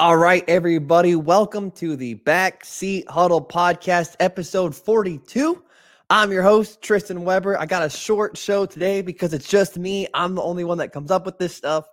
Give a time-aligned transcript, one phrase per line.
[0.00, 5.62] All right, everybody, welcome to the Backseat Huddle Podcast, episode 42.
[6.10, 7.56] I'm your host, Tristan Weber.
[7.56, 10.08] I got a short show today because it's just me.
[10.12, 11.86] I'm the only one that comes up with this stuff,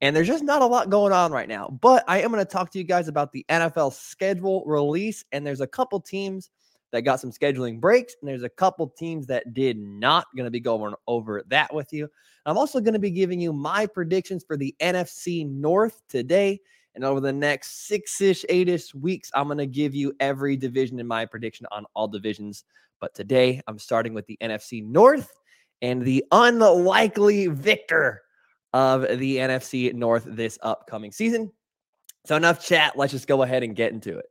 [0.00, 1.68] and there's just not a lot going on right now.
[1.80, 5.46] But I am going to talk to you guys about the NFL schedule release, and
[5.46, 6.50] there's a couple teams
[6.90, 10.26] that got some scheduling breaks, and there's a couple teams that did not.
[10.36, 12.08] Going to be going over that with you.
[12.46, 16.60] I'm also going to be giving you my predictions for the NFC North today.
[16.94, 20.56] And over the next six ish, eight ish weeks, I'm going to give you every
[20.56, 22.64] division in my prediction on all divisions.
[23.00, 25.32] But today I'm starting with the NFC North
[25.82, 28.22] and the unlikely victor
[28.72, 31.52] of the NFC North this upcoming season.
[32.26, 32.96] So, enough chat.
[32.96, 34.26] Let's just go ahead and get into it.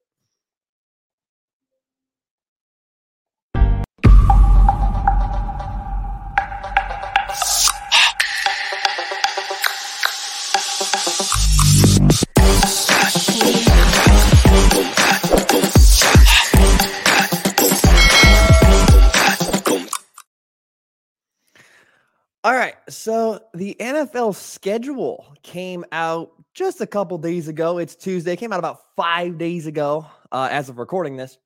[22.46, 22.76] All right.
[22.90, 27.78] So the NFL schedule came out just a couple days ago.
[27.78, 28.34] It's Tuesday.
[28.34, 31.38] It came out about five days ago uh, as of recording this.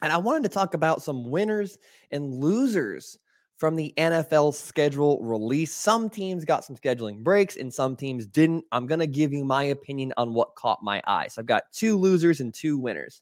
[0.00, 1.76] And I wanted to talk about some winners
[2.12, 3.18] and losers
[3.58, 5.74] from the NFL schedule release.
[5.74, 8.64] Some teams got some scheduling breaks and some teams didn't.
[8.72, 11.28] I'm going to give you my opinion on what caught my eye.
[11.28, 13.20] So I've got two losers and two winners.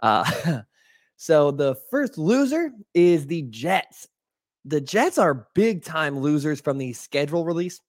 [0.00, 0.62] Uh,
[1.16, 4.08] so the first loser is the Jets
[4.64, 7.80] the Jets are big time losers from the schedule release.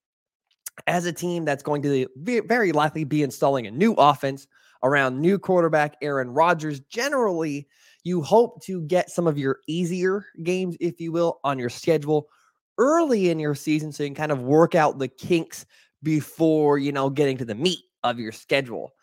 [0.88, 4.48] As a team that's going to be very likely be installing a new offense
[4.82, 7.68] around new quarterback Aaron Rodgers, generally,
[8.04, 12.28] you hope to get some of your easier games, if you will, on your schedule
[12.80, 15.66] early in your season so you can kind of work out the kinks
[16.02, 18.94] before, you know, getting to the meat of your schedule.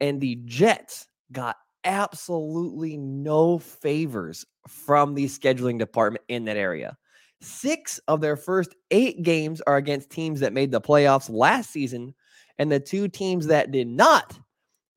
[0.00, 6.96] And the Jets got absolutely no favors from the scheduling department in that area.
[7.42, 12.14] Six of their first eight games are against teams that made the playoffs last season.
[12.58, 14.38] And the two teams that did not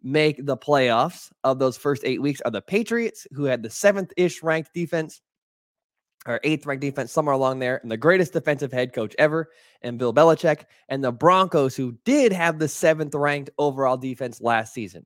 [0.04, 4.14] make the playoffs of those first eight weeks are the Patriots, who had the seventh
[4.16, 5.22] ish ranked defense
[6.28, 9.50] or eighth ranked defense, somewhere along there, and the greatest defensive head coach ever,
[9.82, 14.74] and Bill Belichick, and the Broncos, who did have the seventh ranked overall defense last
[14.74, 15.06] season.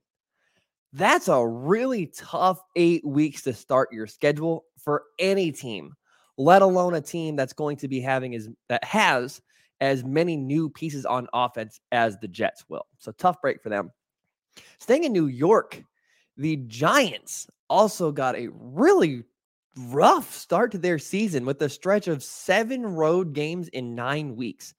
[0.91, 5.93] That's a really tough eight weeks to start your schedule for any team
[6.39, 9.41] let alone a team that's going to be having as that has
[9.81, 12.87] as many new pieces on offense as the Jets will.
[12.97, 13.91] So tough break for them.
[14.79, 15.83] Staying in New York,
[16.37, 19.25] the Giants also got a really
[19.77, 24.73] rough start to their season with a stretch of seven road games in nine weeks.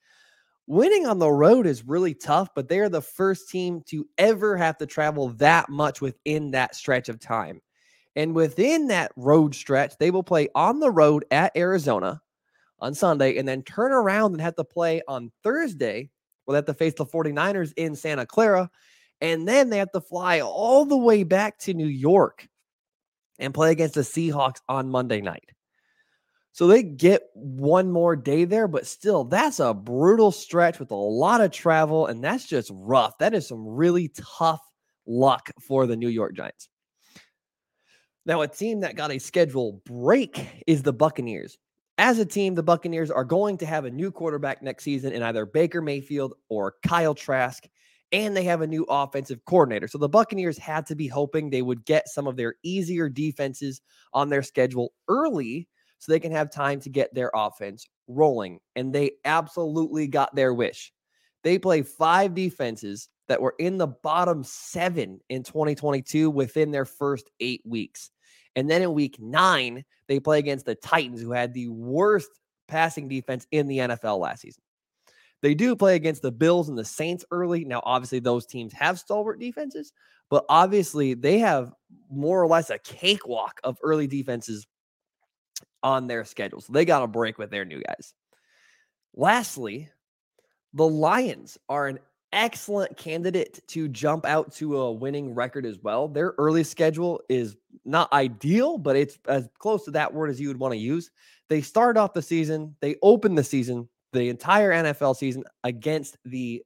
[0.67, 4.57] Winning on the road is really tough, but they are the first team to ever
[4.57, 7.61] have to travel that much within that stretch of time.
[8.17, 12.21] And within that road stretch, they will play on the road at Arizona
[12.81, 16.11] on Sunday and then turn around and have to play on Thursday.
[16.45, 18.71] Where they have to face the 49ers in Santa Clara.
[19.21, 22.49] And then they have to fly all the way back to New York
[23.39, 25.51] and play against the Seahawks on Monday night.
[26.53, 30.97] So they get one more day there, but still, that's a brutal stretch with a
[30.97, 33.17] lot of travel, and that's just rough.
[33.19, 34.61] That is some really tough
[35.07, 36.70] luck for the New York Giants.
[38.27, 41.57] Now, a team that got a schedule break is the Buccaneers.
[41.97, 45.23] As a team, the Buccaneers are going to have a new quarterback next season in
[45.23, 47.65] either Baker Mayfield or Kyle Trask,
[48.13, 49.89] and they have a new offensive coordinator.
[49.89, 53.81] So the Buccaneers had to be hoping they would get some of their easier defenses
[54.13, 58.61] on their schedule early so they can have time to get their offense rolling.
[58.77, 60.93] And they absolutely got their wish.
[61.43, 67.31] They play five defenses that were in the bottom seven in 2022 within their first
[67.39, 68.11] eight weeks.
[68.57, 72.29] And then in week nine, they play against the Titans, who had the worst
[72.67, 74.65] passing defense in the NFL last season.
[75.43, 77.65] They do play against the Bills and the Saints early.
[77.65, 79.93] Now, obviously, those teams have stalwart defenses,
[80.29, 81.73] but obviously, they have
[82.11, 84.67] more or less a cakewalk of early defenses
[85.85, 86.61] on their schedule.
[86.61, 88.13] So they got a break with their new guys.
[89.15, 89.89] Lastly,
[90.75, 92.01] the Lions are an
[92.33, 96.09] excellent candidate to jump out to a winning record as well.
[96.09, 100.49] Their early schedule is not ideal, but it's as close to that word as you
[100.49, 101.11] would want to use.
[101.49, 106.63] They start off the season, they open the season, the entire NFL season against the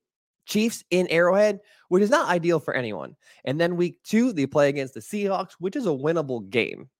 [0.46, 3.16] Chiefs in Arrowhead, which is not ideal for anyone.
[3.44, 6.90] And then week two, they play against the Seahawks, which is a winnable game.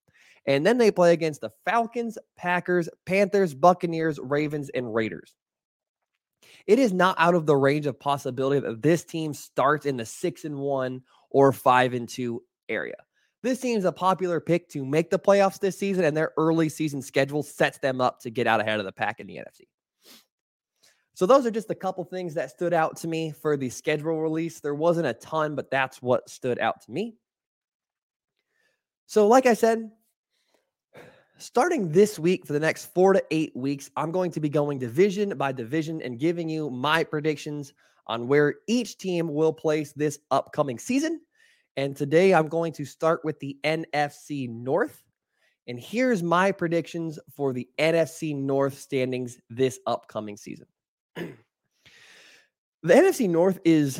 [0.47, 5.33] And then they play against the Falcons, Packers, Panthers, Buccaneers, Ravens, and Raiders.
[6.67, 10.05] It is not out of the range of possibility that this team starts in the
[10.05, 12.95] six and one or five and two area.
[13.43, 17.01] This team's a popular pick to make the playoffs this season, and their early season
[17.01, 19.67] schedule sets them up to get out ahead of the pack in the NFC.
[21.13, 24.19] So, those are just a couple things that stood out to me for the schedule
[24.19, 24.59] release.
[24.59, 27.15] There wasn't a ton, but that's what stood out to me.
[29.05, 29.91] So, like I said,
[31.45, 34.79] starting this week for the next four to eight weeks, I'm going to be going
[34.79, 37.71] division by division and giving you my predictions
[38.07, 41.21] on where each team will place this upcoming season.
[41.77, 45.03] And today I'm going to start with the NFC North.
[45.67, 50.65] And here's my predictions for the NFC North standings this upcoming season.
[51.15, 51.33] the
[52.83, 53.99] NFC North is,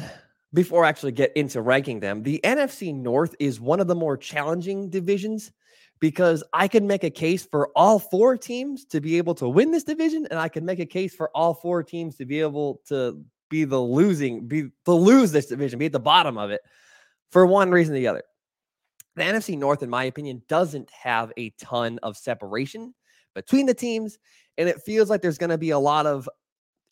[0.54, 4.18] before I actually get into ranking them, the NFC North is one of the more
[4.18, 5.52] challenging divisions
[6.00, 9.72] because I can make a case for all four teams to be able to win
[9.72, 12.82] this division, and I can make a case for all four teams to be able
[12.88, 16.62] to be the losing, be to lose this division, be at the bottom of it
[17.32, 18.24] for one reason or the other.
[19.16, 22.94] The NFC North, in my opinion, doesn't have a ton of separation
[23.34, 24.18] between the teams.
[24.58, 26.30] And it feels like there's going to be a lot of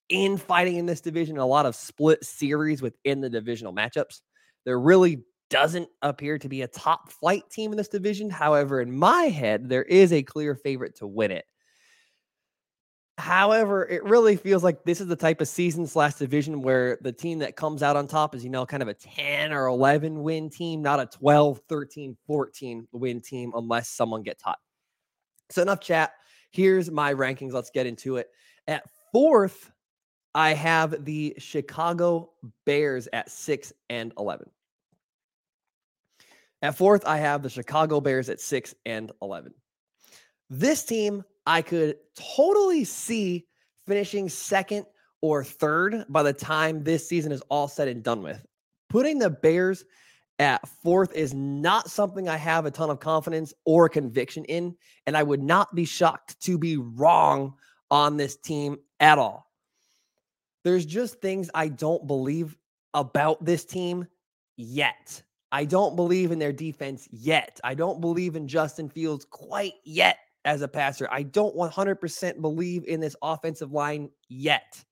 [0.10, 4.22] infighting in this division, a lot of split series within the divisional matchups.
[4.66, 5.24] There really
[5.54, 8.28] doesn't appear to be a top flight team in this division.
[8.28, 11.46] However, in my head, there is a clear favorite to win it.
[13.20, 17.12] However, it really feels like this is the type of season slash division where the
[17.12, 20.24] team that comes out on top is, you know, kind of a 10 or 11
[20.24, 24.58] win team, not a 12, 13, 14 win team unless someone gets hot.
[25.52, 26.14] So, enough chat.
[26.50, 27.54] Here's my rankings.
[27.54, 28.30] Let's get into it.
[28.68, 29.72] At fourth,
[30.34, 32.32] I have the Chicago
[32.66, 34.50] Bears at 6 and 11.
[36.64, 39.54] At fourth, I have the Chicago Bears at 6 and 11.
[40.50, 43.46] This team I could totally see
[43.86, 44.86] finishing second
[45.22, 48.46] or third by the time this season is all said and done with.
[48.90, 49.84] Putting the Bears
[50.40, 54.78] at fourth is not something I have a ton of confidence or conviction in.
[55.06, 57.56] And I would not be shocked to be wrong
[57.92, 59.52] on this team at all.
[60.64, 62.56] There's just things I don't believe
[62.94, 64.08] about this team
[64.56, 65.24] yet.
[65.54, 67.60] I don't believe in their defense yet.
[67.64, 71.08] I don't believe in Justin Fields quite yet as a passer.
[71.12, 74.84] I don't 100% believe in this offensive line yet,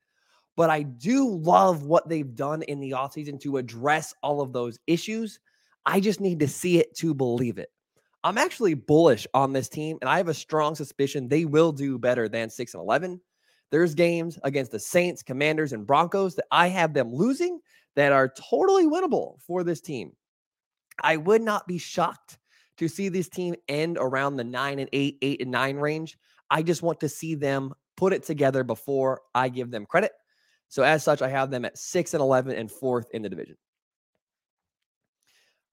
[0.56, 4.78] but I do love what they've done in the offseason to address all of those
[4.86, 5.40] issues.
[5.88, 7.72] I just need to see it to believe it.
[8.24, 11.98] I'm actually bullish on this team, and I have a strong suspicion they will do
[11.98, 13.20] better than 6 and 11.
[13.72, 17.60] There's games against the Saints, Commanders, and Broncos that I have them losing
[17.96, 20.12] that are totally winnable for this team.
[21.00, 22.38] I would not be shocked
[22.78, 26.18] to see this team end around the nine and eight, eight and nine range.
[26.50, 30.12] I just want to see them put it together before I give them credit.
[30.68, 33.58] So, as such, I have them at six and 11 and fourth in the division.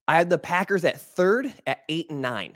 [0.07, 2.55] I have the Packers at third at eight and nine.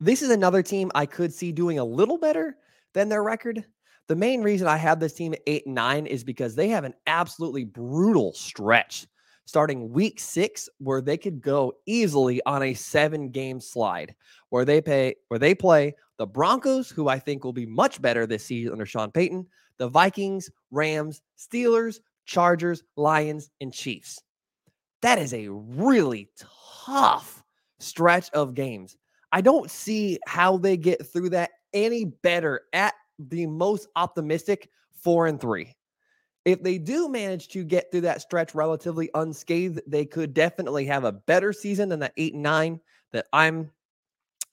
[0.00, 2.56] This is another team I could see doing a little better
[2.92, 3.64] than their record.
[4.08, 6.84] The main reason I have this team at eight and nine is because they have
[6.84, 9.06] an absolutely brutal stretch
[9.46, 14.14] starting week six, where they could go easily on a seven game slide
[14.50, 18.26] where they pay where they play the Broncos, who I think will be much better
[18.26, 19.46] this season under Sean Payton,
[19.78, 24.20] the Vikings, Rams, Steelers, Chargers, Lions, and Chiefs.
[25.02, 26.30] That is a really
[26.86, 27.42] tough
[27.78, 28.96] stretch of games.
[29.32, 34.70] I don't see how they get through that any better at the most optimistic
[35.02, 35.75] four and three
[36.46, 41.02] if they do manage to get through that stretch relatively unscathed, they could definitely have
[41.02, 42.80] a better season than the eight and nine
[43.12, 43.72] that I'm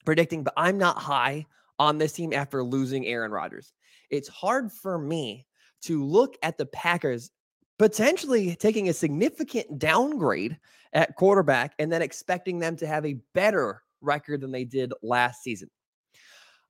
[0.04, 0.42] predicting.
[0.42, 1.46] But I'm not high
[1.78, 3.72] on this team after losing Aaron Rodgers.
[4.10, 5.46] It's hard for me
[5.82, 7.30] to look at the Packers
[7.78, 10.58] potentially taking a significant downgrade
[10.94, 15.44] at quarterback and then expecting them to have a better record than they did last
[15.44, 15.70] season.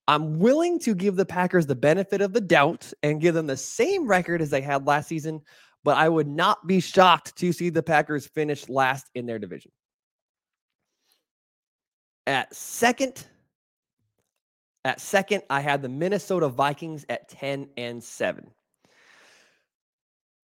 [0.06, 3.56] I'm willing to give the Packers the benefit of the doubt and give them the
[3.56, 5.40] same record as they had last season,
[5.82, 9.72] but I would not be shocked to see the Packers finish last in their division.
[12.26, 13.26] At second,
[14.84, 18.50] at second, I had the Minnesota Vikings at 10 and 7.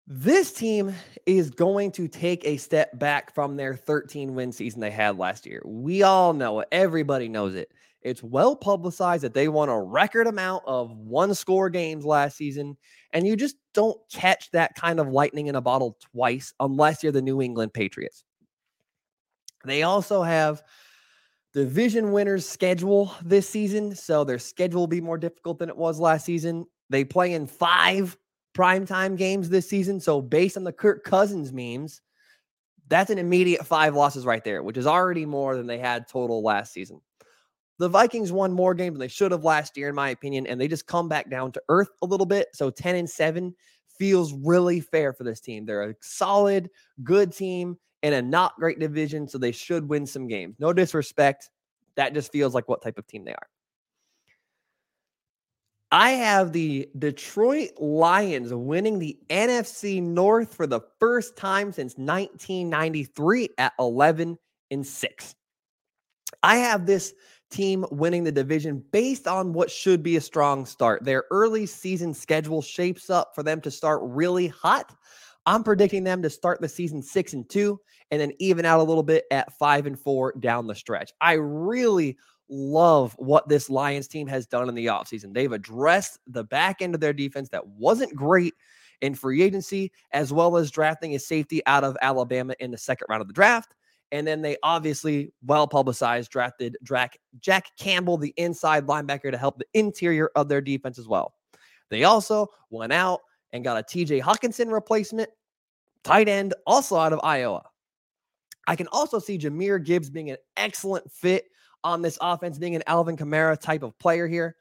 [0.05, 0.93] This team
[1.25, 5.45] is going to take a step back from their 13 win season they had last
[5.45, 5.61] year.
[5.65, 6.69] We all know it.
[6.71, 7.71] Everybody knows it.
[8.07, 12.77] It's well publicized that they won a record amount of one score games last season.
[13.13, 17.11] And you just don't catch that kind of lightning in a bottle twice unless you're
[17.11, 18.23] the New England Patriots.
[19.65, 20.63] They also have
[21.53, 23.95] division winners schedule this season.
[23.95, 26.65] So their schedule will be more difficult than it was last season.
[26.89, 28.17] They play in five
[28.57, 29.99] primetime games this season.
[29.99, 32.01] So, based on the Kirk Cousins memes,
[32.87, 36.41] that's an immediate five losses right there, which is already more than they had total
[36.41, 37.01] last season.
[37.79, 40.59] The Vikings won more games than they should have last year, in my opinion, and
[40.59, 42.47] they just come back down to earth a little bit.
[42.53, 43.53] So 10 and 7
[43.97, 45.65] feels really fair for this team.
[45.65, 46.69] They're a solid,
[47.03, 50.55] good team in a not great division, so they should win some games.
[50.59, 51.49] No disrespect.
[51.95, 53.47] That just feels like what type of team they are.
[55.91, 63.49] I have the Detroit Lions winning the NFC North for the first time since 1993
[63.57, 64.37] at 11
[64.69, 65.35] and 6.
[66.43, 67.13] I have this
[67.49, 71.03] team winning the division based on what should be a strong start.
[71.03, 74.95] Their early season schedule shapes up for them to start really hot.
[75.45, 77.79] I'm predicting them to start the season 6 and 2
[78.11, 81.11] and then even out a little bit at 5 and 4 down the stretch.
[81.21, 82.17] I really
[82.49, 85.33] love what this Lions team has done in the offseason.
[85.33, 88.53] They've addressed the back end of their defense that wasn't great
[89.01, 93.05] in free agency, as well as drafting a safety out of Alabama in the second
[93.09, 93.73] round of the draft.
[94.11, 99.57] And then they obviously, well publicized, drafted Jack, Jack Campbell, the inside linebacker, to help
[99.57, 101.33] the interior of their defense as well.
[101.89, 103.21] They also went out
[103.51, 105.29] and got a TJ Hockenson replacement,
[106.03, 107.63] tight end, also out of Iowa.
[108.67, 111.45] I can also see Jahmyr Gibbs being an excellent fit
[111.83, 114.55] on this offense, being an Alvin Kamara type of player here.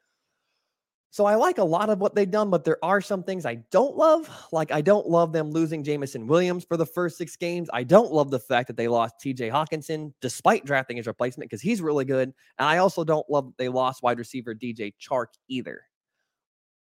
[1.09, 3.55] So I like a lot of what they've done, but there are some things I
[3.71, 4.29] don't love.
[4.51, 7.69] Like I don't love them losing Jameson Williams for the first six games.
[7.73, 11.61] I don't love the fact that they lost TJ Hockenson despite drafting his replacement because
[11.61, 12.33] he's really good.
[12.59, 15.81] And I also don't love that they lost wide receiver DJ Chark either.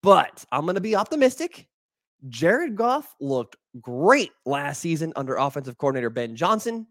[0.03, 1.69] But I'm going to be optimistic.
[2.29, 6.87] Jared Goff looked great last season under offensive coordinator Ben Johnson.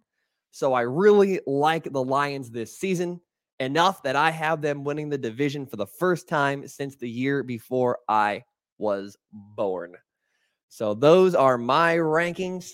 [0.51, 3.19] So I really like the Lions this season
[3.59, 7.43] enough that I have them winning the division for the first time since the year
[7.43, 8.43] before I
[8.77, 9.95] was born.
[10.69, 12.71] So those are my rankings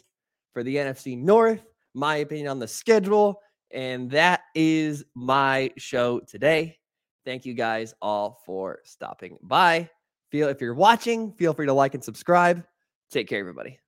[0.54, 1.62] for the NFC North,
[1.94, 3.40] my opinion on the schedule,
[3.72, 6.78] and that is my show today.
[7.26, 9.90] Thank you guys all for stopping by.
[10.32, 12.66] Feel if you're watching, feel free to like and subscribe.
[13.12, 13.81] Take care, everybody.